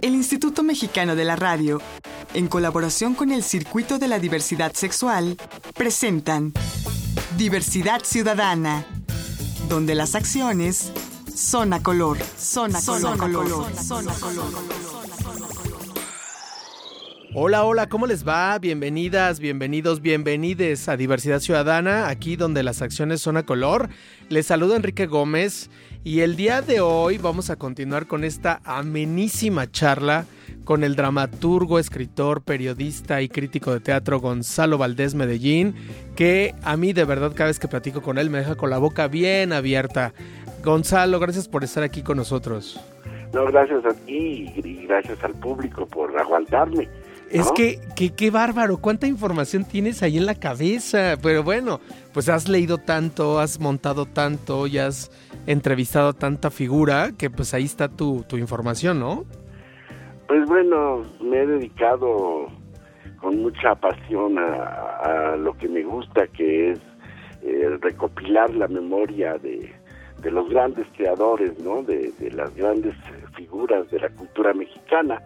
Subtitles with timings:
[0.00, 1.80] El Instituto Mexicano de la Radio,
[2.34, 5.36] en colaboración con el Circuito de la Diversidad Sexual,
[5.74, 6.52] presentan
[7.36, 8.84] Diversidad Ciudadana,
[9.68, 10.92] donde las acciones
[11.34, 14.80] son a color, son a color, color, son a color.
[17.32, 18.58] Hola, hola, ¿cómo les va?
[18.58, 23.88] Bienvenidas, bienvenidos, bienvenides a Diversidad Ciudadana, aquí donde las acciones son a color.
[24.28, 25.70] Les saluda Enrique Gómez
[26.04, 30.24] y el día de hoy vamos a continuar con esta amenísima charla
[30.64, 35.74] con el dramaturgo, escritor, periodista y crítico de teatro Gonzalo Valdés Medellín,
[36.16, 38.78] que a mí de verdad cada vez que platico con él me deja con la
[38.78, 40.12] boca bien abierta.
[40.62, 42.80] Gonzalo, gracias por estar aquí con nosotros.
[43.32, 46.88] No, gracias a ti y gracias al público por aguantarme.
[47.30, 51.16] Es que, que, qué bárbaro, cuánta información tienes ahí en la cabeza.
[51.22, 51.80] Pero bueno,
[52.12, 55.12] pues has leído tanto, has montado tanto y has
[55.46, 59.24] entrevistado tanta figura que pues ahí está tu, tu información, ¿no?
[60.26, 62.48] Pues bueno, me he dedicado
[63.20, 66.80] con mucha pasión a, lo que me gusta, que es
[67.42, 69.72] eh, recopilar la memoria de,
[70.20, 71.82] de, los grandes creadores, ¿no?
[71.82, 72.94] De, de las grandes
[73.36, 75.22] figuras de la cultura mexicana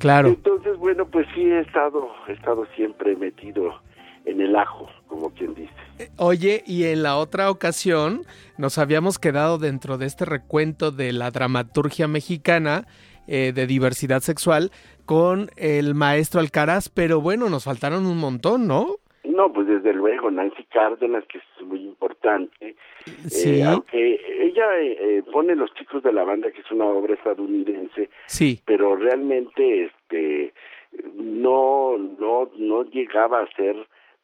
[0.00, 0.28] Claro.
[0.28, 3.80] Entonces, bueno, pues sí he estado, he estado siempre metido
[4.24, 5.72] en el ajo, como quien dice.
[5.98, 8.22] Eh, oye, y en la otra ocasión
[8.56, 12.86] nos habíamos quedado dentro de este recuento de la dramaturgia mexicana
[13.26, 14.70] eh, de diversidad sexual
[15.04, 18.96] con el maestro Alcaraz, pero bueno, nos faltaron un montón, ¿no?
[19.24, 22.59] No, pues desde luego, Nancy Cárdenas, que es muy importante.
[23.28, 23.60] Sí.
[23.60, 28.10] Eh, aunque ella eh, pone Los chicos de la banda, que es una obra estadounidense.
[28.26, 28.60] Sí.
[28.64, 30.52] Pero realmente, este,
[31.14, 33.76] no, no, no llegaba a ser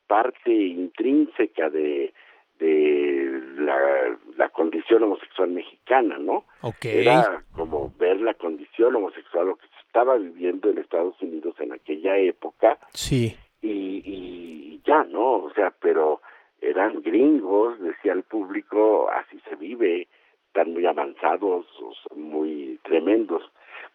[0.07, 2.13] parte intrínseca de,
[2.59, 6.45] de la, la condición homosexual mexicana, ¿no?
[6.63, 7.03] Okay.
[7.03, 11.73] Era como ver la condición homosexual, lo que se estaba viviendo en Estados Unidos en
[11.73, 12.79] aquella época.
[12.93, 13.37] Sí.
[13.63, 15.45] Y, y ya, ¿no?
[15.45, 16.21] O sea, pero
[16.67, 20.09] eran gringos, decía el público, así se vive,
[20.49, 21.67] están muy avanzados,
[22.15, 23.43] muy tremendos,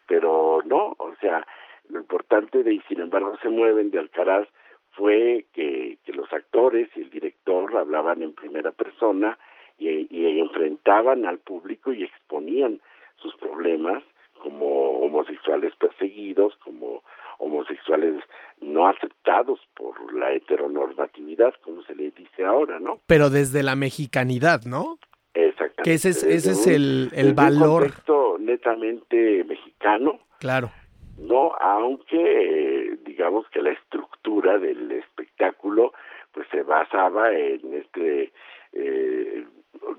[0.07, 1.45] pero no, o sea,
[1.89, 4.47] lo importante de y sin embargo se mueven de Alcaraz
[4.91, 9.37] fue que, que los actores y el director hablaban en primera persona
[9.77, 12.79] y, y enfrentaban al público y exponían
[13.17, 14.03] sus problemas
[14.41, 17.03] como homosexuales perseguidos, como
[17.41, 18.23] homosexuales
[18.61, 22.99] no aceptados por la heteronormatividad, como se le dice ahora, ¿no?
[23.07, 24.99] Pero desde la mexicanidad, ¿no?
[25.33, 25.83] Exactamente.
[25.83, 27.83] Que ese es, ese es el, el valor.
[27.83, 30.19] Un contexto netamente mexicano.
[30.39, 30.71] Claro.
[31.17, 35.93] No, aunque digamos que la estructura del espectáculo
[36.33, 38.31] pues se basaba en este
[38.73, 39.45] eh,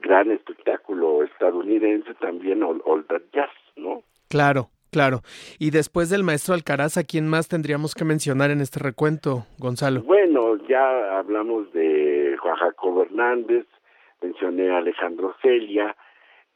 [0.00, 4.02] gran espectáculo estadounidense también All That Jazz, ¿no?
[4.28, 5.22] Claro, claro.
[5.58, 10.02] Y después del maestro Alcaraz, ¿a quién más tendríamos que mencionar en este recuento, Gonzalo?
[10.02, 13.66] Bueno, ya hablamos de Juan Jacobo Hernández,
[14.20, 15.96] mencioné a Alejandro Celia,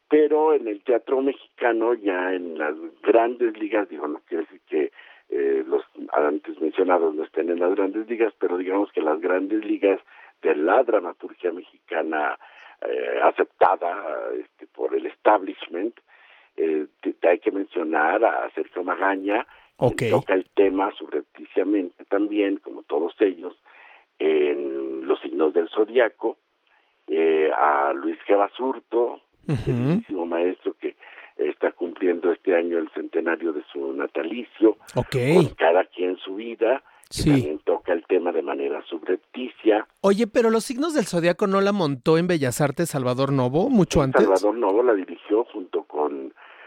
[0.09, 4.93] pero en el teatro mexicano, ya en las grandes ligas, digo, no quiere decir que
[5.29, 5.83] eh, los
[6.13, 10.01] antes mencionados no estén en las grandes ligas, pero digamos que las grandes ligas
[10.43, 12.39] de la dramaturgia mexicana
[12.83, 15.99] eh, aceptada este, por el establishment,
[16.57, 19.47] eh, te, hay que mencionar a Sergio Magaña,
[19.77, 20.09] okay.
[20.09, 23.55] que toca el tema subrepticiamente también, como todos ellos,
[24.19, 26.39] en Los signos del zodiaco,
[27.07, 28.37] eh, a Luis G.
[28.37, 30.27] Basurto, uh -huh.
[30.27, 30.97] maestro que
[31.37, 35.35] está cumpliendo este año el centenario de su natalicio, okay.
[35.35, 37.31] con cada quien su vida, que sí.
[37.31, 39.87] también toca el tema de manera subrepticia.
[40.01, 44.03] Oye, pero los signos del zodiaco no la montó en Bellas Artes Salvador Novo mucho
[44.03, 44.23] antes.
[44.23, 46.26] Salvador Novo la dirigió junto con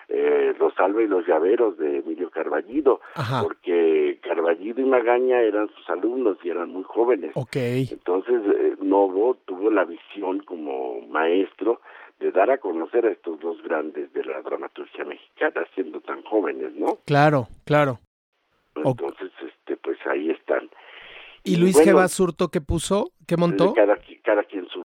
[0.09, 3.43] eh, Los Alba y los Llaveros de Emilio Carballido, Ajá.
[3.43, 7.31] porque Carballido y Magaña eran sus alumnos y eran muy jóvenes.
[7.35, 7.87] Okay.
[7.91, 11.81] Entonces, eh, Novo tuvo la visión como maestro
[12.19, 16.73] de dar a conocer a estos dos grandes de la dramaturgia mexicana, siendo tan jóvenes,
[16.75, 16.97] ¿no?
[17.05, 18.00] Claro, claro.
[18.75, 20.69] Entonces, este, pues ahí están.
[21.44, 21.95] ¿Y, Luis bueno, G.
[21.95, 23.12] Basurto qué puso?
[23.27, 23.73] ¿Qué montó?
[23.73, 24.81] Cada, cada quien su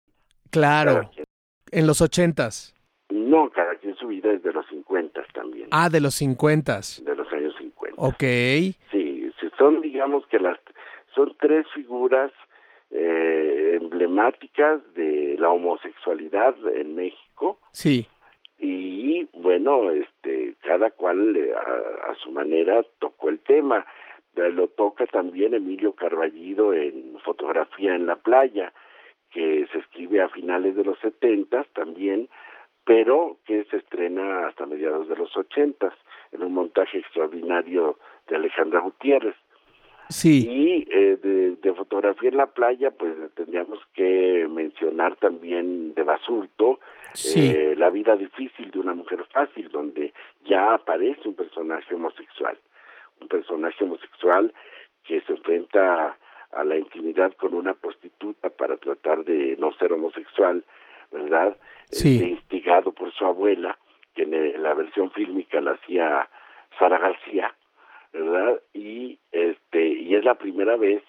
[0.50, 1.24] Claro, cada quien.
[1.70, 2.74] en los ochentas.
[3.10, 5.50] No, cada quien su vida es de los cincuentas también.
[5.70, 7.02] Ah, de los cincuentas.
[7.04, 8.00] De los años cincuenta.
[8.00, 8.24] Ok.
[8.90, 10.58] Sí, son digamos que las
[11.14, 12.32] son tres figuras
[12.90, 17.58] eh, emblemáticas de la homosexualidad en México.
[17.72, 18.06] Sí.
[18.58, 23.86] Y bueno, este, cada cual eh, a, a, su manera tocó el tema.
[24.34, 28.72] Lo toca también Emilio Carballido en Fotografía en la Playa,
[29.30, 32.28] que se escribe a finales de los setentas también,
[32.90, 35.94] pero que se estrena hasta mediados de los ochentas.
[36.32, 39.36] en un montaje extraordinario de Alejandra Gutiérrez.
[40.08, 40.44] Sí.
[40.48, 46.80] Y eh, de, fotografía en la playa, pues tendríamos que mencionar también de Basurto,
[47.36, 50.12] eh, La vida difícil de una mujer fácil, donde
[50.44, 52.58] ya aparece un personaje homosexual.
[53.20, 54.52] Un personaje homosexual
[55.04, 56.16] que se enfrenta
[56.50, 60.64] a la intimidad con una prostituta para tratar de no ser homosexual,
[61.10, 61.56] ¿verdad?
[61.90, 62.16] Sí.
[62.16, 63.78] Este, instigado por su abuela,
[64.14, 66.28] que en la versión fílmica la hacía
[66.78, 67.54] Sara García,
[68.12, 68.60] ¿verdad?
[68.72, 71.02] Y este y es la primera vez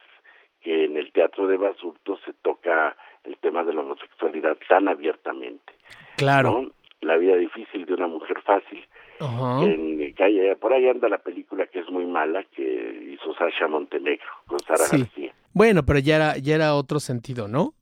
[0.61, 5.73] que en el teatro de Basurto se toca el tema de la homosexualidad tan abiertamente.
[6.17, 6.71] Claro.
[7.01, 8.85] La vida difícil de una mujer fácil.
[9.19, 9.63] Ajá.
[9.63, 14.25] En, que por ahí anda la película que es muy mala que hizo Sasha Montenegro
[14.45, 15.33] con Sara García.
[15.53, 17.73] Bueno, pero ya era ya era otro sentido, ¿no?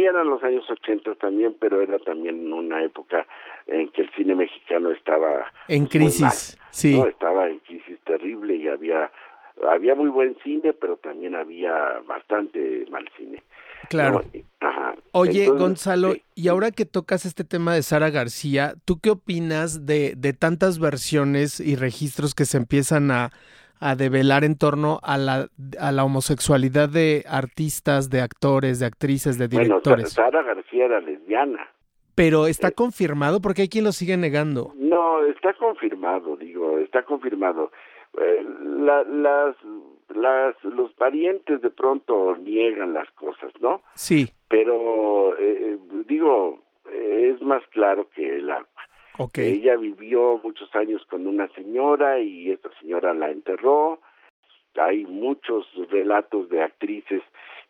[0.00, 3.26] Sí, eran los años 80 también, pero era también una época
[3.66, 6.96] en que el cine mexicano estaba en crisis, sí.
[6.96, 7.06] ¿no?
[7.06, 9.10] Estaba en crisis terrible y había
[9.68, 13.42] había muy buen cine, pero también había bastante mal cine.
[13.90, 14.22] Claro.
[14.60, 14.94] Ajá.
[15.12, 20.14] Oye, Gonzalo, y ahora que tocas este tema de Sara García, ¿tú qué opinas de,
[20.16, 23.32] de tantas versiones y registros que se empiezan a,
[23.80, 25.48] a develar en torno a la,
[25.78, 30.14] a la homosexualidad de artistas, de actores, de actrices, de directores?
[30.14, 31.66] Bueno, Sara García era lesbiana.
[32.14, 34.72] Pero está eh, confirmado porque hay quien lo sigue negando.
[34.76, 37.72] No, está confirmado, digo, está confirmado.
[38.20, 38.44] Eh,
[38.80, 39.56] la, las,
[40.14, 43.82] las, los parientes de pronto niegan las cosas, ¿no?
[43.94, 44.28] Sí.
[44.48, 46.58] Pero, eh, digo,
[46.92, 48.66] es más claro que agua.
[49.22, 49.58] Okay.
[49.58, 54.00] Ella vivió muchos años con una señora y esta señora la enterró.
[54.76, 57.22] Hay muchos relatos de actrices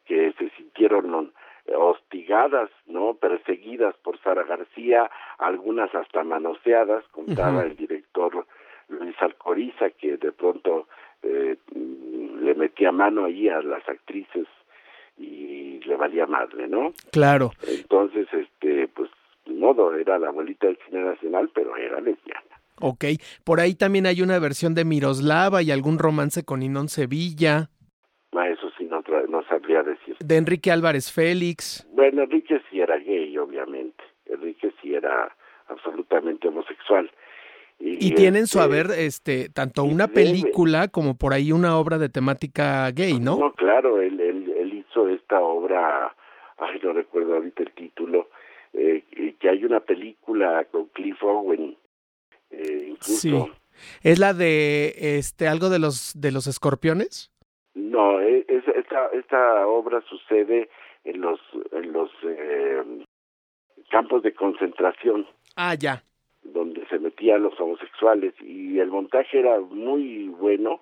[0.04, 1.32] que se sintieron
[1.74, 3.14] hostigadas, ¿no?
[3.14, 8.46] Perseguidas por Sara García, algunas hasta manoseadas, contaba el director
[8.88, 10.86] Luis Alcoriza, que de pronto
[11.24, 14.46] eh, le metía mano ahí a las actrices
[15.18, 16.92] y le valía madre, ¿no?
[17.10, 17.50] Claro.
[17.66, 19.09] Entonces, este, pues,
[19.60, 22.60] modo, era la abuelita del cine nacional, pero era lesbiana.
[22.80, 23.04] Ok,
[23.44, 27.68] por ahí también hay una versión de Miroslava y algún romance con Inón Sevilla.
[28.32, 30.16] Ah, eso sí, no, no sabría decir.
[30.18, 31.86] De Enrique Álvarez Félix.
[31.92, 34.02] Bueno, Enrique sí era gay, obviamente.
[34.26, 35.34] Enrique sí era
[35.68, 37.10] absolutamente homosexual.
[37.78, 42.10] Y, y tienen su haber este tanto una película como por ahí una obra de
[42.10, 43.38] temática gay, ¿no?
[43.38, 46.14] No, claro, él, él, él hizo esta obra,
[46.58, 48.28] ay, no recuerdo ahorita el título,
[48.72, 49.04] eh,
[49.38, 51.76] que hay una película con Cliff Owen,
[52.50, 53.18] eh, incluso.
[53.18, 53.52] Sí.
[54.02, 57.32] ¿Es la de este algo de los de los escorpiones?
[57.74, 60.68] No, es, esta, esta obra sucede
[61.04, 61.40] en los
[61.72, 62.82] en los eh,
[63.90, 65.26] campos de concentración.
[65.56, 66.02] Ah, ya
[66.42, 70.80] donde se metían los homosexuales y el montaje era muy bueno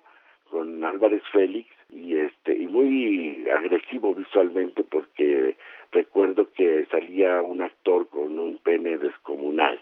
[0.49, 5.57] con Álvarez Félix y este y muy agresivo visualmente porque
[5.91, 9.79] recuerdo que salía un actor con un pene descomunal,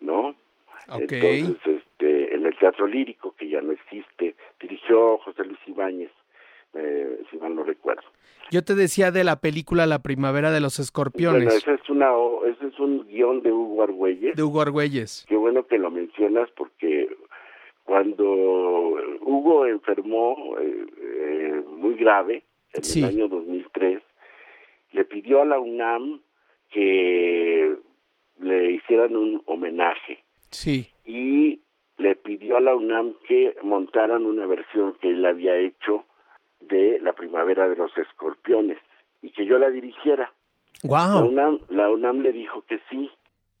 [0.00, 0.34] ¿no?
[0.88, 1.40] Okay.
[1.40, 6.10] Entonces, este, en el teatro lírico que ya no existe, dirigió José Luis Ibáñez,
[6.74, 8.02] eh, si mal no recuerdo.
[8.50, 11.44] Yo te decía de la película La Primavera de los Escorpiones.
[11.44, 12.10] Bueno, ese es, una,
[12.46, 14.34] ese es un guion de Hugo Argüelles.
[14.34, 15.24] De Hugo Argüelles.
[15.28, 17.08] Qué bueno que lo mencionas porque
[17.84, 18.24] cuando
[19.20, 20.79] Hugo enfermó eh,
[21.80, 23.00] muy grave en Sí.
[23.00, 24.02] el año 2003,
[24.92, 26.20] le pidió a la UNAM
[26.70, 27.76] que
[28.40, 30.88] le hicieran un homenaje Sí.
[31.04, 31.60] y
[31.98, 36.04] le pidió a la UNAM que montaran una versión que él había hecho
[36.60, 38.78] de La Primavera de los Escorpiones
[39.22, 40.32] y que yo la dirigiera.
[40.82, 41.28] La, Wow.
[41.28, 43.10] UNAM, la UNAM le dijo que sí.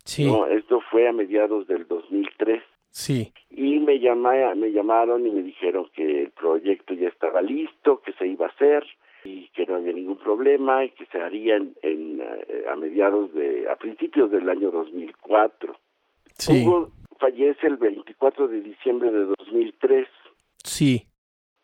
[0.04, 0.24] Sí.
[0.26, 3.32] No, esto fue a mediados del 2003 Sí.
[3.50, 8.12] y me llama, me llamaron y me dijeron que el proyecto ya estaba listo, que
[8.14, 8.84] se iba a hacer
[9.24, 13.32] y que no había ningún problema y que se haría en, en, eh, a mediados
[13.34, 15.76] de a principios del año 2004.
[16.38, 16.64] Sí.
[16.66, 20.08] Hugo fallece el 24 de diciembre de 2003
[20.64, 21.06] Sí.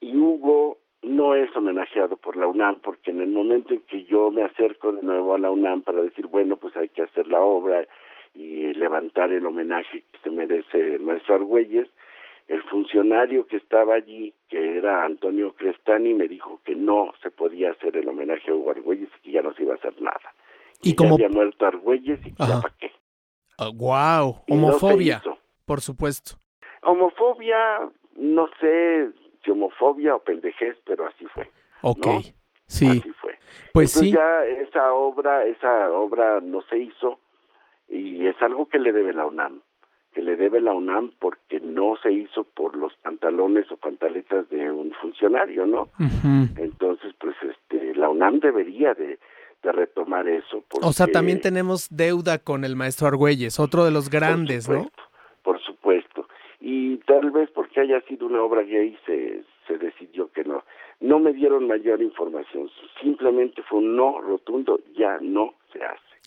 [0.01, 4.31] y Hugo no es homenajeado por la UNAM porque en el momento en que yo
[4.31, 7.41] me acerco de nuevo a la UNAM para decir, bueno, pues hay que hacer la
[7.41, 7.87] obra
[8.37, 11.89] y levantar el homenaje que se merece el maestro Argüelles,
[12.49, 17.71] el funcionario que estaba allí, que era Antonio Crestani, me dijo que no se podía
[17.73, 20.35] hacer el homenaje a Hugo Argüelles y que ya no se iba a hacer nada.
[20.83, 22.55] Y Que como- había muerto Argüelles y Ajá.
[22.57, 22.93] ya para qué.
[23.75, 24.43] wow.
[24.47, 25.39] Y no se Homofobia, hizo.
[25.65, 26.37] por supuesto.
[26.83, 29.11] Homofobia, no sé
[29.45, 31.51] si homofobia o pendejez, pero así fue.
[31.83, 32.07] Ok.
[32.07, 32.21] ¿No?
[32.69, 32.87] Sí.
[32.87, 33.39] Así fue.
[33.73, 34.13] Pues Entonces sí.
[34.13, 37.19] ya esa obra, esa obra no se hizo
[37.89, 39.61] y es algo que le debe la UNAM,
[40.13, 44.71] que le debe la UNAM porque no se hizo por los pantalones o pantaletas de
[44.71, 45.89] un funcionario, ¿no?
[46.57, 49.19] Entonces, pues este, la UNAM debería de,
[49.63, 50.63] retomar eso.
[50.81, 54.89] O sea, también tenemos deuda con el maestro Argüelles, otro de los grandes, ¿no?
[55.43, 56.29] Por supuesto.
[56.61, 60.63] Y tal vez porque haya sido una obra gay se, se decidió que no.
[61.01, 62.71] No me dieron mayor información,
[63.03, 65.55] simplemente fue un no rotundo, ya no.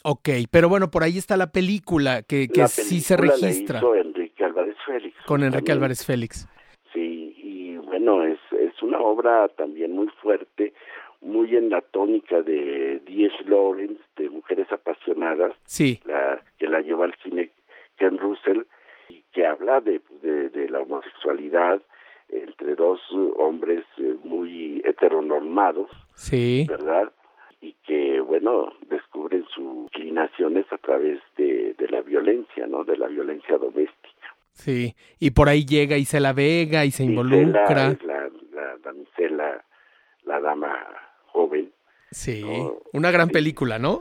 [0.03, 3.81] Ok, pero bueno, por ahí está la película que, que sí se registra.
[3.81, 5.17] La Enrique Álvarez Félix.
[5.25, 6.47] Con Enrique Álvarez Félix.
[6.93, 10.73] Sí, y bueno, es, es una obra también muy fuerte,
[11.21, 13.35] muy en la tónica de D.S.
[13.45, 15.99] Lawrence, de Mujeres Apasionadas, sí.
[16.05, 17.51] la, que la lleva al cine
[17.97, 18.61] Ken Russell,
[19.09, 21.81] y que habla de, de, la homosexualidad
[22.29, 23.01] entre dos
[23.37, 26.65] hombres eh, muy heteronormados, sí.
[26.69, 27.11] ¿verdad?
[27.61, 28.98] y que, bueno, sus
[29.99, 32.83] inclinaciones a través de, de la violencia, ¿no?
[32.83, 34.35] De la violencia doméstica.
[34.53, 37.97] Sí, y por ahí llega Isela Vega y se involucra.
[38.05, 39.63] la, la, damisela,
[40.23, 40.75] la dama
[41.27, 41.71] joven.
[42.11, 42.43] Sí,
[42.93, 43.99] una gran película, ¿no?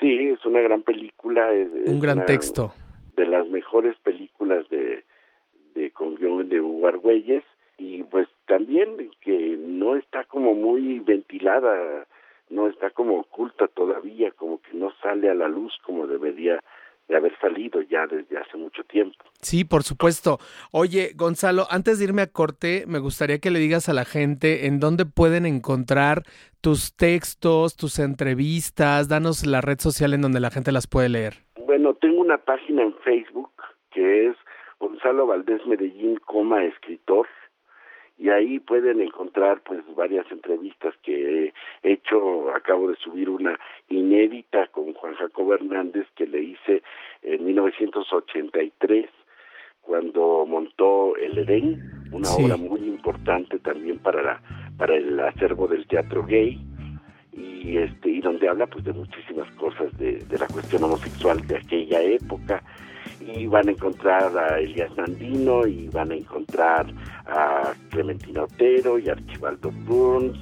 [0.00, 1.52] Sí, es una gran película.
[1.52, 2.72] Es, Un gran texto.
[3.16, 5.04] De las mejores películas de,
[5.74, 6.14] de con
[6.48, 7.42] de Hugo Argüelles
[7.76, 12.06] y pues también que no está como muy ventilada
[12.50, 16.60] no está como oculta todavía, como que no sale a la luz como debería
[17.08, 19.16] de haber salido ya desde hace mucho tiempo.
[19.40, 20.38] Sí, por supuesto.
[20.72, 24.66] Oye, Gonzalo, antes de irme a corte, me gustaría que le digas a la gente
[24.66, 26.24] en dónde pueden encontrar
[26.60, 31.34] tus textos, tus entrevistas, danos la red social en donde la gente las puede leer.
[31.66, 33.50] Bueno, tengo una página en Facebook
[33.90, 34.36] que es
[34.78, 37.26] Gonzalo Valdés Medellín, coma escritor,
[38.18, 43.58] y ahí pueden encontrar pues varias entrevistas que he hecho, acabo de subir una
[43.88, 46.82] inédita con Juan Jacobo Hernández que le hice
[47.22, 49.08] en 1983
[49.82, 51.80] cuando montó El Edén,
[52.12, 54.42] una obra muy importante también para la,
[54.76, 56.60] para el acervo del teatro gay
[57.32, 61.56] y este y donde habla pues de muchísimas cosas de, de la cuestión homosexual de
[61.56, 62.62] aquella época
[63.20, 66.86] y van a encontrar a Elias Nandino y van a encontrar
[67.26, 70.38] a Clementina Otero y a Archibaldo Burns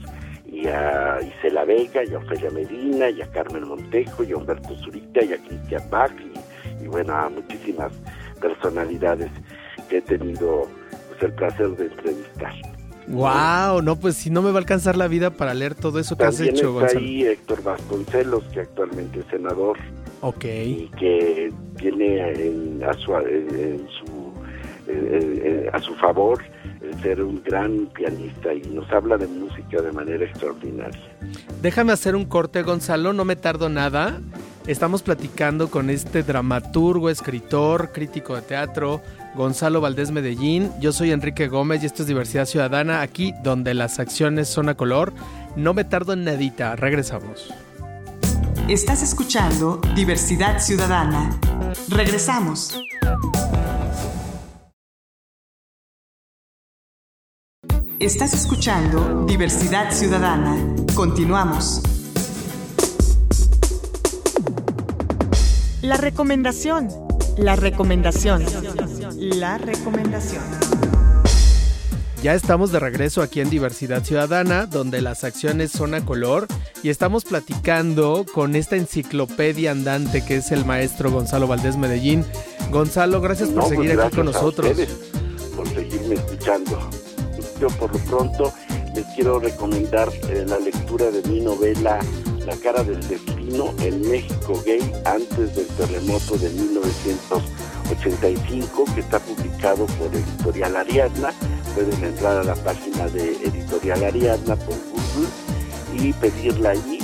[0.47, 4.77] y a Isela Vega y a Ofelia Medina y a Carmen Montejo y a Humberto
[4.77, 6.13] Zurita y a Cristian Bach
[6.83, 7.93] y, bueno a muchísimas
[8.41, 9.31] personalidades
[9.89, 10.69] que he tenido
[11.09, 12.55] pues, el placer de entrevistar.
[13.09, 16.17] Wow, no, pues si no me va a alcanzar la vida para leer todo eso
[16.17, 19.79] que has hecho, está ahí Héctor Vasconcelos, que actualmente es senador.
[20.21, 20.45] Ok.
[20.45, 24.33] Y que tiene en, a, su, en, su,
[25.73, 26.43] a su favor
[26.83, 31.01] el ser un gran pianista y nos habla de música de manera extraordinaria.
[31.63, 34.21] Déjame hacer un corte, Gonzalo, no me tardo nada.
[34.67, 39.01] Estamos platicando con este dramaturgo, escritor, crítico de teatro,
[39.37, 40.73] Gonzalo Valdés Medellín.
[40.81, 44.75] Yo soy Enrique Gómez y esto es Diversidad Ciudadana, aquí donde las acciones son a
[44.75, 45.13] color.
[45.55, 47.53] No me tardo en nadita, regresamos.
[48.69, 51.39] Estás escuchando Diversidad Ciudadana.
[51.89, 52.77] Regresamos.
[58.01, 60.57] Estás escuchando Diversidad Ciudadana.
[60.97, 61.81] Continuamos.
[65.83, 66.89] La recomendación.
[67.37, 68.45] La recomendación.
[69.17, 70.43] La recomendación.
[72.23, 76.49] Ya estamos de regreso aquí en Diversidad Ciudadana, donde las acciones son a color,
[76.83, 82.25] y estamos platicando con esta enciclopedia andante que es el maestro Gonzalo Valdés Medellín.
[82.71, 84.77] Gonzalo, gracias por seguir pues aquí con nosotros.
[85.55, 86.91] por seguirme escuchando.
[87.61, 88.53] Yo por lo pronto
[88.95, 91.99] les quiero recomendar eh, la lectura de mi novela
[92.47, 99.85] La cara del destino en México gay antes del terremoto de 1985 que está publicado
[99.87, 101.35] por Editorial Ariadna
[101.77, 105.29] pueden entrar a la página de Editorial Ariadna por Google
[105.93, 107.01] y pedirla allí.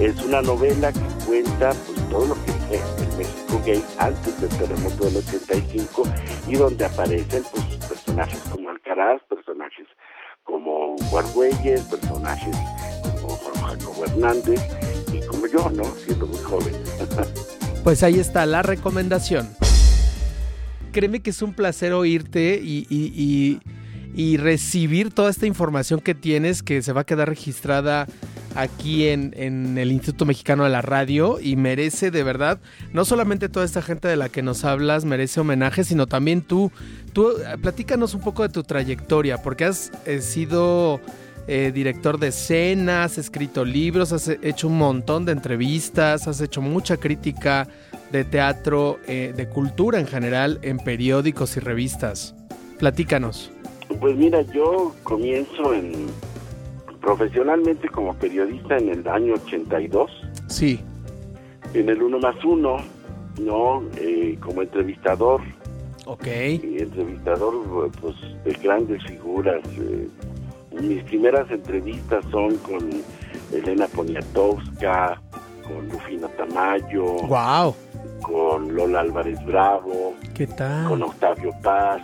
[0.00, 4.50] Es una novela que cuenta pues, todo lo que fue el México gay antes del
[4.50, 6.02] terremoto del 85
[6.48, 9.86] y donde aparecen pues, personajes como Alcaraz, personajes
[10.42, 12.56] como Guargüelles, personajes
[13.22, 14.60] como Jacobo Hernández
[15.12, 15.84] y como yo, ¿no?
[16.04, 16.74] Siendo muy joven.
[17.84, 19.48] Pues ahí está la recomendación.
[20.92, 23.60] Créeme que es un placer oírte y
[24.36, 28.06] recibir toda esta información que tienes que se va a quedar registrada
[28.54, 32.60] aquí en, el Instituto Mexicano de la Radio y merece de verdad,
[32.92, 36.72] no solamente toda esta gente de la que nos hablas merece homenaje, sino también tú,
[37.12, 41.00] tú eh, platícanos un poco de tu trayectoria, porque has eh, sido
[41.46, 46.60] eh, director de escena, has escrito libros, has hecho un montón de entrevistas, has hecho
[46.60, 47.68] mucha crítica
[48.10, 52.34] de teatro, de cultura en general, en periódicos y revistas.
[52.78, 53.50] Platícanos.
[54.00, 56.06] Pues mira, yo comienzo en
[57.00, 60.10] profesionalmente como periodista en el año 82.
[60.48, 60.80] Sí.
[61.74, 62.76] En el Uno más Uno,
[63.40, 63.82] ¿no?
[63.96, 65.40] Eh, como entrevistador.
[66.06, 66.26] Ok.
[66.26, 68.14] Y entrevistador, pues,
[68.44, 69.60] de grandes figuras.
[69.78, 70.08] Eh,
[70.80, 72.88] mis primeras entrevistas son con
[73.52, 75.20] Elena Poniatowska,
[75.66, 77.04] con Rufina Tamayo.
[77.26, 77.74] Wow.
[78.22, 80.14] Con Lola Álvarez Bravo.
[80.34, 80.88] ¿Qué tal?
[80.88, 82.00] Con Octavio Paz.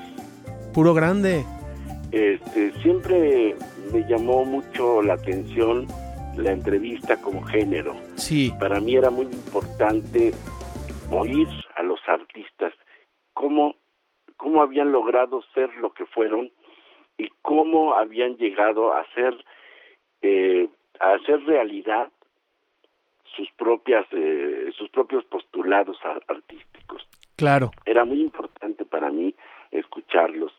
[0.73, 1.45] Puro grande.
[2.15, 3.57] Este, siempre
[3.93, 5.89] me llamó mucho la atención
[6.37, 7.97] la entrevista como género.
[8.15, 8.53] Sí.
[8.61, 10.33] Para mí era muy importante
[11.11, 12.73] oír a los artistas
[13.33, 13.75] cómo,
[14.37, 16.53] cómo habían logrado ser lo que fueron
[17.19, 19.35] y cómo habían llegado a ser
[20.23, 20.69] eh,
[21.01, 22.13] a hacer realidad
[23.37, 27.09] sus propias eh, sus propios postulados artísticos.
[27.35, 27.73] Claro.
[27.85, 29.35] Era muy importante para mí
[29.73, 30.53] escucharlos.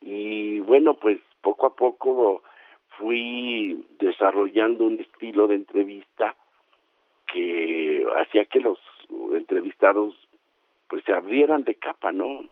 [0.00, 2.42] Y bueno, pues poco a poco
[2.98, 6.34] fui desarrollando un estilo de entrevista
[7.32, 8.78] que hacía que los
[9.32, 10.14] entrevistados
[10.88, 12.44] pues se abrieran de capa, ¿no?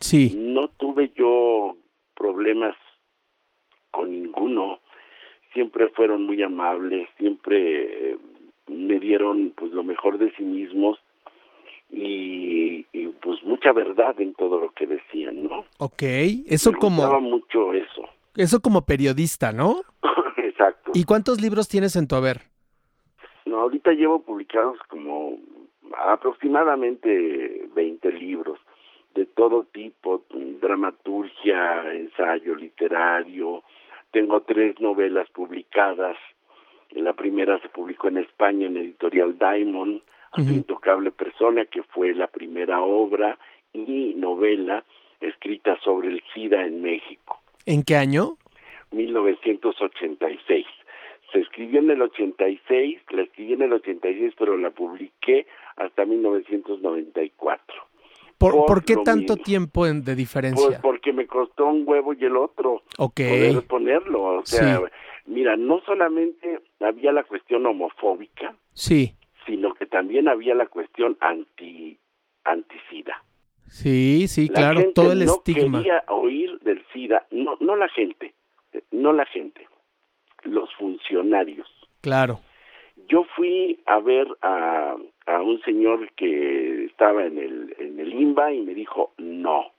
[0.00, 0.34] Sí.
[0.36, 1.76] No tuve yo
[2.14, 2.76] problemas
[3.90, 4.80] con ninguno.
[5.52, 8.18] Siempre fueron muy amables, siempre eh,
[8.66, 10.98] me dieron pues lo mejor de sí mismos
[11.90, 12.84] y,
[13.20, 15.64] pues mucha verdad en todo lo que decían, ¿no?
[15.78, 16.02] Ok,
[16.46, 17.20] eso me como...
[17.20, 18.02] mucho eso.
[18.36, 19.82] Eso como periodista, ¿no?
[20.36, 20.92] Exacto.
[20.94, 22.42] ¿Y cuántos libros tienes en tu haber?
[23.46, 25.38] No, ahorita llevo publicados como
[25.96, 28.58] aproximadamente 20 libros
[29.14, 30.22] de todo tipo,
[30.60, 33.64] dramaturgia, ensayo literario.
[34.12, 36.16] Tengo tres novelas publicadas.
[36.90, 40.02] La primera se publicó en España en editorial Diamond,
[40.36, 43.38] uh Intocable Persona, que fue la primera obra
[43.72, 44.84] y novela
[45.20, 47.40] escrita sobre el SIDA en México.
[47.66, 48.36] ¿En qué año?
[48.92, 50.66] 1986.
[51.32, 57.88] Se escribió en el 86, la escribí en el 86, pero la publiqué hasta 1994.
[58.38, 60.64] ¿Por, por, qué tanto tiempo de diferencia?
[60.64, 63.50] Pues porque me costó un huevo y el otro okay.
[63.50, 64.22] poder ponerlo.
[64.22, 64.80] O sea,
[65.26, 69.17] mira, no solamente había la cuestión homofóbica, sí.
[69.48, 71.98] Sino que también había la cuestión anti
[72.44, 73.22] anti-SIDA.
[73.66, 75.78] Sí, sí, claro, todo el no estigma.
[75.78, 78.34] quería oír del SIDA, no, no la gente,
[78.90, 79.66] no la gente,
[80.44, 81.66] los funcionarios.
[82.00, 82.40] Claro.
[83.08, 88.52] Yo fui a ver a, a un señor que estaba en el, en el IMBA
[88.52, 89.72] y me dijo no.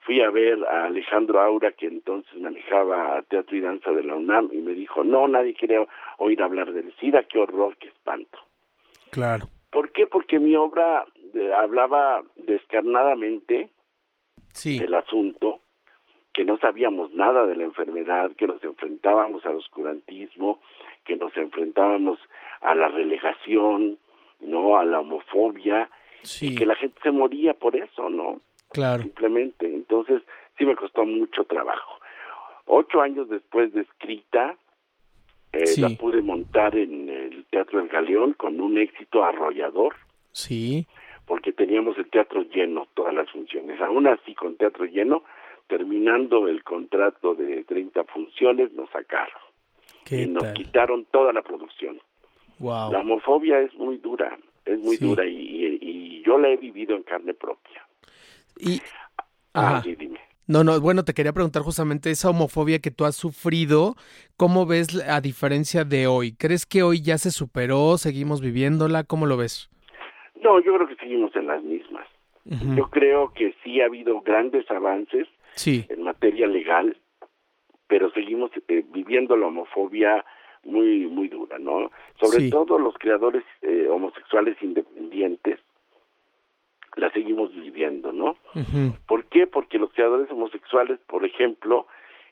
[0.00, 4.50] Fui a ver a Alejandro Aura, que entonces manejaba Teatro y Danza de la UNAM,
[4.52, 5.84] y me dijo, no, nadie quiere
[6.18, 8.38] oír hablar del SIDA, qué horror, qué espanto.
[9.16, 9.48] Claro.
[9.70, 10.06] ¿Por qué?
[10.06, 13.70] Porque mi obra de, hablaba descarnadamente
[14.52, 14.78] sí.
[14.78, 15.60] del asunto,
[16.34, 20.60] que no sabíamos nada de la enfermedad, que nos enfrentábamos al oscurantismo,
[21.06, 22.18] que nos enfrentábamos
[22.60, 23.96] a la relegación,
[24.40, 25.88] no a la homofobia,
[26.22, 26.48] sí.
[26.48, 28.42] y que la gente se moría por eso, ¿no?
[28.68, 29.02] Claro.
[29.02, 29.64] Simplemente.
[29.64, 30.20] Entonces,
[30.58, 32.00] sí me costó mucho trabajo.
[32.66, 34.56] Ocho años después de escrita,
[35.52, 35.80] eh, Sí.
[35.80, 37.05] la pude montar en
[37.56, 39.94] Teatro del Galeón con un éxito arrollador,
[40.32, 40.86] Sí.
[41.24, 43.80] porque teníamos el teatro lleno, todas las funciones.
[43.80, 45.22] Aún así, con teatro lleno,
[45.66, 49.40] terminando el contrato de 30 funciones, nos sacaron.
[50.04, 50.52] ¿Qué y nos tal?
[50.52, 51.98] quitaron toda la producción.
[52.58, 52.92] Wow.
[52.92, 55.06] La homofobia es muy dura, es muy Sí.
[55.06, 57.86] dura y, y- y yo la he vivido en carne propia.
[58.58, 58.82] Y
[59.54, 59.82] Ah, Ajá.
[59.82, 60.20] sí, dime.
[60.46, 63.94] No, no, bueno, te quería preguntar justamente esa homofobia que tú has sufrido,
[64.36, 66.32] ¿cómo ves a diferencia de hoy?
[66.32, 67.98] ¿Crees que hoy ya se superó?
[67.98, 69.04] ¿Seguimos viviéndola?
[69.04, 69.68] ¿Cómo lo ves?
[70.42, 72.06] No, yo creo que seguimos en las mismas.
[72.76, 76.96] Yo creo que sí ha habido grandes avances Sí, en materia legal,
[77.88, 80.24] pero seguimos eh, viviendo la homofobia
[80.62, 81.90] muy muy dura, ¿no?
[82.20, 82.50] Sobre Sí.
[82.50, 85.58] todo los creadores eh, homosexuales independientes
[86.96, 88.36] la seguimos viviendo, ¿no?
[89.06, 89.25] ¿Por
[89.76, 91.86] Porque los creadores homosexuales, por ejemplo,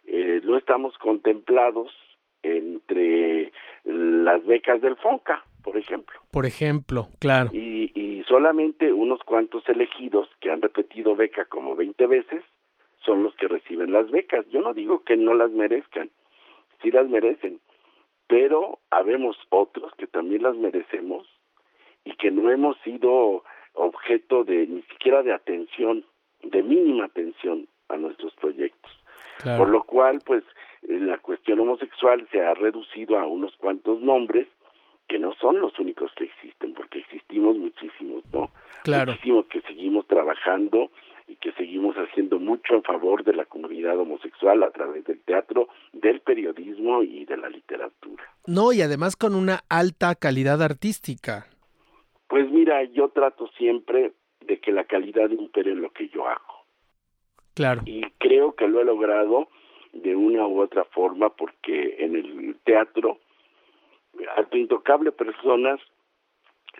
[0.07, 1.93] eh, no estamos contemplados
[2.43, 3.53] entre
[3.85, 6.19] las becas del FONCA, por ejemplo.
[6.31, 7.51] por ejemplo, claro.
[7.53, 12.43] Y, y solamente unos cuantos elegidos que han repetido beca como 20 veces
[13.05, 14.47] son los que reciben las becas.
[14.49, 16.09] Yo no digo que no las merezcan,
[16.83, 17.61] sí las merecen,
[18.27, 21.29] pero habemos otros que también las merecemos
[22.05, 26.07] y que no hemos sido objeto de ni siquiera de atención,
[26.43, 27.24] de mínima atención
[27.89, 28.91] a nuestros proyectos.
[29.59, 30.45] Por lo cual, pues,
[30.83, 34.47] la cuestión homosexual se ha reducido a unos cuantos nombres
[35.09, 38.51] que no son los únicos que existen, porque existimos muchísimos, ¿no?
[38.85, 39.13] Claro.
[39.13, 40.91] Muchísimos que seguimos trabajando
[41.27, 45.69] y que seguimos haciendo mucho a favor de la comunidad homosexual a través del teatro,
[45.93, 48.25] del periodismo y de la literatura.
[48.47, 51.47] No, y además con una alta calidad artística.
[52.29, 56.64] Pues mira, yo trato siempre de que la calidad impere en lo que yo hago.
[57.55, 57.83] Claro.
[57.87, 59.49] Y creo que lo he logrado
[59.93, 63.19] de una u otra forma porque en el teatro
[64.37, 65.81] Alto Intocable Personas,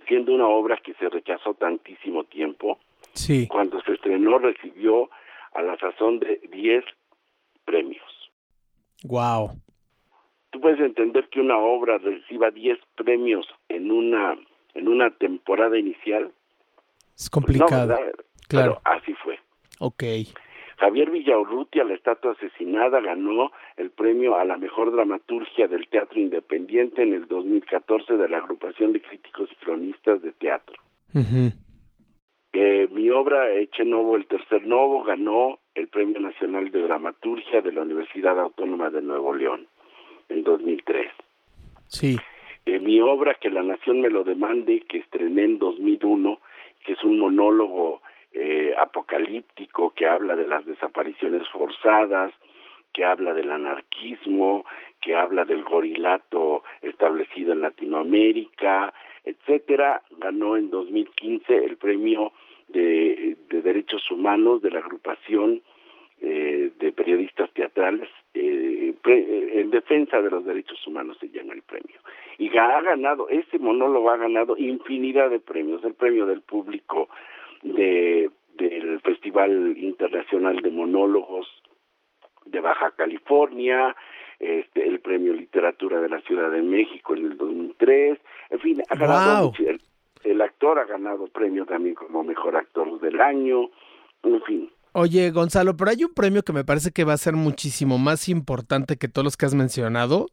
[0.09, 2.79] siendo una obra que se rechazó tantísimo tiempo,
[3.13, 3.47] sí.
[3.49, 5.11] cuando se estrenó recibió
[5.55, 6.85] a la sazón de 10
[7.65, 8.03] premios.
[9.05, 9.51] Wow.
[10.51, 14.37] Tú puedes entender que una obra reciba 10 premios en una
[14.75, 16.33] en una temporada inicial.
[17.17, 17.95] Es complicado.
[17.95, 17.97] No,
[18.49, 18.81] claro.
[18.81, 19.39] Pero así fue.
[19.79, 20.03] Ok.
[20.79, 27.03] Javier Villaurrutia, la estatua asesinada, ganó el premio a la mejor dramaturgia del teatro independiente
[27.03, 30.77] en el 2014 de la agrupación de críticos y cronistas de teatro.
[31.15, 31.53] Ujú.
[32.53, 37.73] Eh, mi obra Eche Novo, el tercer Novo, ganó el Premio Nacional de Dramaturgia de
[37.73, 39.67] la Universidad Autónoma de Nuevo León
[40.29, 41.11] en 2003.
[41.89, 42.17] Sí.
[42.67, 46.39] Eh, mi obra Que la Nación me lo demande, que estrené en 2001,
[46.85, 48.03] que es un monólogo
[48.35, 52.33] eh, apocalíptico que habla de las desapariciones forzadas,
[52.93, 54.65] que habla del anarquismo,
[55.01, 58.93] que habla del gorilato establecido en Latinoamérica,
[59.25, 62.33] etcétera, ganó en 2015 el premio
[62.69, 65.63] de, de derechos humanos de la agrupación
[66.21, 71.63] eh, de periodistas teatrales eh, pre, en defensa de los derechos humanos se llama el
[71.63, 72.01] premio.
[72.39, 75.85] Y ha ganado ese monólogo ha ganado infinidad de premios.
[75.85, 77.09] El premio del público
[77.65, 81.47] de del Festival Internacional de Monólogos
[82.47, 83.97] de Baja California,
[84.39, 88.19] este, el Premio Literatura de la Ciudad de México en el 2003,
[88.51, 89.67] en fin, ha ganado Wow.
[89.67, 89.81] el,
[90.25, 93.71] el actor ha ganado premio también como mejor actor del año,
[94.23, 94.71] en fin.
[94.93, 98.29] Oye, Gonzalo, pero hay un premio que me parece que va a ser muchísimo más
[98.29, 100.27] importante que todos los que has mencionado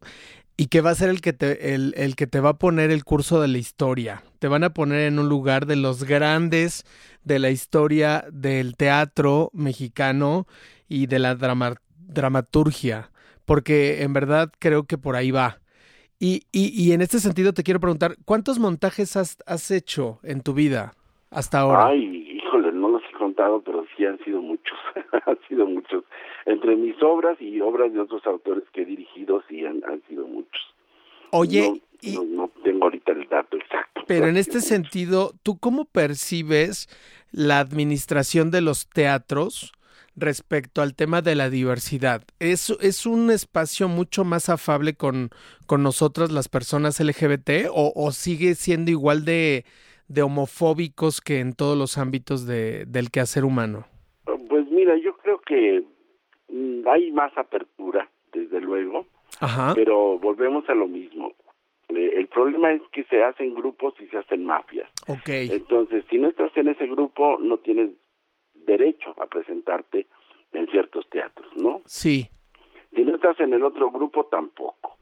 [0.56, 2.90] y que va a ser el que te, el, el que te va a poner
[2.90, 4.22] el curso de la historia.
[4.38, 6.84] Te van a poner en un lugar de los grandes
[7.24, 10.46] de la historia del teatro mexicano
[10.88, 13.10] y de la drama, dramaturgia,
[13.44, 15.58] porque en verdad creo que por ahí va.
[16.18, 20.42] Y, y, y en este sentido te quiero preguntar, ¿cuántos montajes has, has hecho en
[20.42, 20.92] tu vida
[21.30, 21.86] hasta ahora?
[21.86, 24.78] Ay, híjole, no los he contado, pero sí han sido muchos,
[25.26, 26.04] han sido muchos.
[26.62, 30.28] Entre mis obras y obras de otros autores que he dirigido, sí han, han sido
[30.28, 30.62] muchos.
[31.32, 34.02] Oye, no, y, no, no tengo ahorita el dato exacto.
[34.06, 34.68] pero en este muchos.
[34.68, 36.88] sentido, ¿tú cómo percibes
[37.32, 39.72] la administración de los teatros
[40.14, 42.22] respecto al tema de la diversidad?
[42.38, 45.30] ¿Es, es un espacio mucho más afable con,
[45.66, 49.64] con nosotras las personas LGBT o, o sigue siendo igual de,
[50.06, 53.86] de homofóbicos que en todos los ámbitos de, del quehacer humano?
[54.48, 55.82] Pues mira, yo creo que
[56.86, 59.06] hay más apertura, desde luego,
[59.40, 59.72] Ajá.
[59.74, 61.32] pero volvemos a lo mismo.
[61.88, 64.90] Eh, El problema es que se hacen grupos y se hacen mafias.
[65.08, 65.28] Ok.
[65.28, 67.90] Entonces, si no estás en ese grupo, no tienes
[68.54, 70.06] derecho a presentarte
[70.52, 71.82] en ciertos teatros, ¿no?
[71.86, 72.28] Sí.
[72.94, 74.96] Si no estás en el otro grupo, tampoco.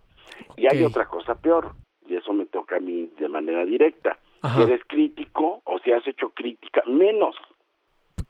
[0.56, 1.72] Y hay otra cosa peor,
[2.06, 4.18] y eso me toca a mí de manera directa.
[4.42, 4.56] Ajá.
[4.56, 7.36] Si eres crítico o si has hecho crítica, menos.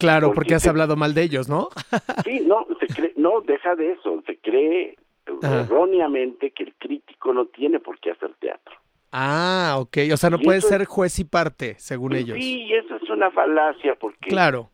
[0.00, 1.68] Claro, porque porque has hablado mal de ellos, ¿no?
[2.24, 4.22] Sí, no, se cree, no, deja de eso.
[4.26, 4.96] Se cree
[5.42, 5.60] Ajá.
[5.62, 8.74] erróneamente que el crítico no tiene por qué hacer teatro.
[9.12, 9.98] Ah, ok.
[10.12, 12.36] O sea, no Y puede eso- ser juez y parte, según ellos.
[12.38, 14.70] Sí, eso es una falacia porque Claro.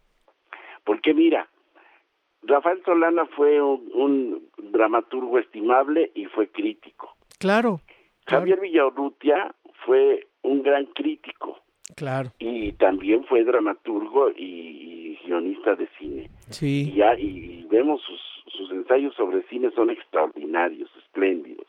[0.85, 1.49] Porque mira,
[2.43, 7.17] Rafael Solana fue un, un dramaturgo estimable y fue crítico.
[7.39, 7.81] Claro.
[8.25, 8.43] Claro.
[8.43, 11.59] Javier Villaurrutia fue un gran crítico
[11.95, 12.31] Claro.
[12.39, 16.31] y también fue dramaturgo y, y guionista de cine.
[16.49, 16.93] Y, Sí.
[16.95, 18.21] ya, y vemos sus,
[18.53, 21.67] sus ensayos sobre cine son extraordinarios, espléndidos.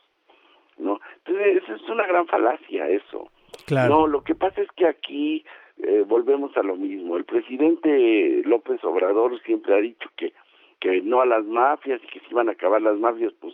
[0.77, 0.99] ¿no?
[1.25, 3.32] Entonces, es una gran falacia eso.
[3.65, 3.93] Claro.
[4.01, 5.43] No, lo que pasa es que aquí
[5.82, 7.17] eh, volvemos a lo mismo.
[7.17, 10.34] El presidente López Obrador siempre ha dicho que,
[10.80, 13.34] que no a las mafias y que se iban a acabar las mafias.
[13.39, 13.53] Pues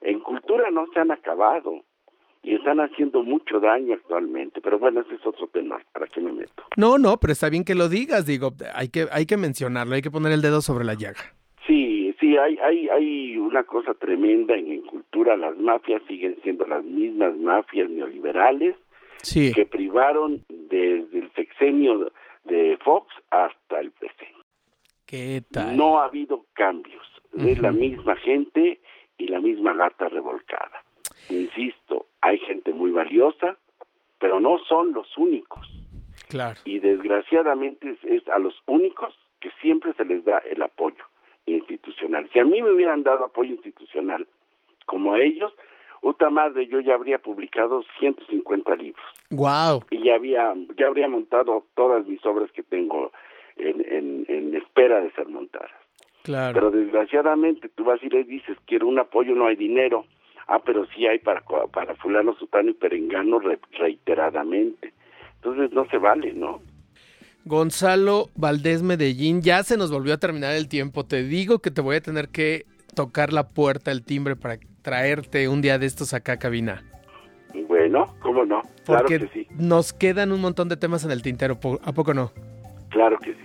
[0.00, 1.82] en cultura no se han acabado
[2.42, 4.60] y están haciendo mucho daño actualmente.
[4.60, 5.80] Pero bueno, ese es otro tema.
[5.92, 6.64] ¿Para qué me meto?
[6.76, 10.02] No, no, pero está bien que lo digas, digo, hay que, hay que mencionarlo, hay
[10.02, 11.20] que poner el dedo sobre la llaga.
[11.66, 15.36] Sí, sí, hay, hay, hay una cosa tremenda en, en cultura.
[15.36, 18.74] Las mafias siguen siendo las mismas mafias neoliberales
[19.22, 22.10] Sí, que privaron desde el sexenio
[22.44, 24.26] de Fox hasta el presente.
[25.06, 25.76] ¿qué tal?
[25.76, 27.02] No ha habido cambios.
[27.38, 27.62] Es Ujú.
[27.62, 28.80] la misma gente
[29.18, 30.82] y la misma gata revolcada.
[31.28, 33.56] Insisto, hay gente muy valiosa,
[34.18, 35.66] pero no son los únicos.
[36.28, 36.58] Claro.
[36.64, 41.04] Y desgraciadamente es, a los únicos que siempre se les da el apoyo
[41.46, 42.28] institucional.
[42.32, 44.26] Si a mí me hubieran dado apoyo institucional
[44.86, 45.52] como a ellos,
[46.00, 49.04] otra madre, yo ya habría publicado 150 libros.
[49.30, 49.84] Wow.
[49.90, 53.12] Y ya había, ya habría montado todas mis obras que tengo
[53.56, 55.70] en, en, espera de ser montadas.
[56.22, 56.54] Claro.
[56.54, 60.04] Pero desgraciadamente tú vas y le dices, quiero un apoyo, no hay dinero.
[60.48, 63.40] Ah, pero sí hay para, para fulano, sutano y perengano
[63.78, 64.92] reiteradamente.
[65.36, 66.60] Entonces no se vale, ¿no?
[67.44, 71.04] Gonzalo Valdés Medellín, ya se nos volvió a terminar el tiempo.
[71.04, 75.48] Te digo que te voy a tener que tocar la puerta, el timbre para traerte
[75.48, 76.84] un día de estos acá a cabina.
[77.66, 78.62] Bueno, ¿cómo no?
[78.86, 79.46] Porque claro que sí.
[79.58, 82.32] nos quedan un montón de temas en el tintero, ¿a poco no?
[82.90, 83.41] Claro que sí.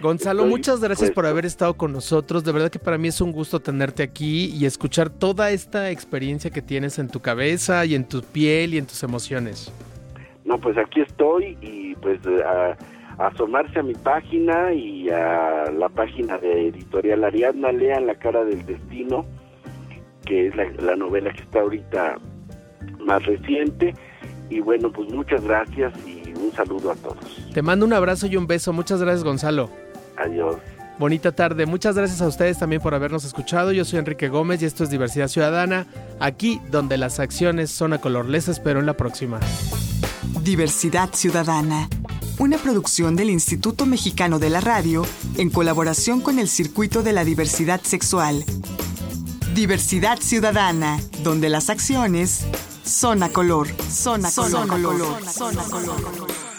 [0.00, 2.42] Gonzalo, muchas gracias por haber estado con nosotros.
[2.42, 6.50] De verdad que para mí es un gusto tenerte aquí y escuchar toda esta experiencia
[6.50, 9.70] que tienes en tu cabeza y en tu piel y en tus emociones.
[10.46, 12.76] No, pues aquí estoy y pues a,
[13.18, 18.64] asomarse a mi página y a la página de Editorial Ariadna, lean La cara del
[18.64, 19.26] destino,
[20.24, 22.16] que es la, la novela que está ahorita
[23.00, 23.94] más reciente.
[24.48, 27.50] Y bueno, pues muchas gracias y un saludo a todos.
[27.52, 28.72] Te mando un abrazo y un beso.
[28.72, 29.68] Muchas gracias, Gonzalo.
[30.20, 30.56] Adiós.
[30.98, 31.64] Bonita tarde.
[31.64, 33.72] Muchas gracias a ustedes también por habernos escuchado.
[33.72, 35.86] Yo soy Enrique Gómez y esto es Diversidad Ciudadana,
[36.20, 38.28] aquí donde las acciones son a color.
[38.28, 39.40] Les espero en la próxima.
[40.42, 41.88] Diversidad Ciudadana,
[42.38, 45.06] una producción del Instituto Mexicano de la Radio
[45.38, 48.44] en colaboración con el Circuito de la Diversidad Sexual.
[49.54, 52.44] Diversidad Ciudadana, donde las acciones
[52.84, 53.68] son a color.
[53.90, 54.50] Son a color.
[54.50, 55.28] Son a color.
[55.30, 56.49] Son a color.